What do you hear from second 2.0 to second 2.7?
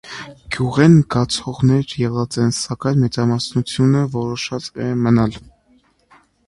եղած են,